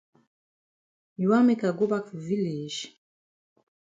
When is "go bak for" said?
1.77-2.21